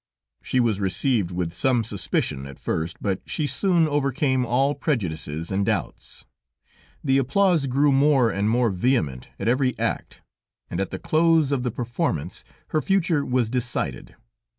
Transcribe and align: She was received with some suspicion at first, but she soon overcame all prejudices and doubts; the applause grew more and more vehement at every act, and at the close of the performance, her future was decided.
She 0.41 0.59
was 0.59 0.79
received 0.79 1.29
with 1.29 1.53
some 1.53 1.83
suspicion 1.83 2.47
at 2.47 2.57
first, 2.57 2.97
but 3.03 3.21
she 3.27 3.45
soon 3.45 3.87
overcame 3.87 4.47
all 4.47 4.73
prejudices 4.73 5.51
and 5.51 5.63
doubts; 5.63 6.25
the 7.03 7.19
applause 7.19 7.67
grew 7.67 7.91
more 7.91 8.31
and 8.31 8.49
more 8.49 8.71
vehement 8.71 9.29
at 9.37 9.47
every 9.47 9.77
act, 9.77 10.21
and 10.71 10.81
at 10.81 10.89
the 10.89 10.97
close 10.97 11.51
of 11.51 11.61
the 11.61 11.69
performance, 11.69 12.43
her 12.69 12.81
future 12.81 13.23
was 13.23 13.47
decided. 13.47 14.15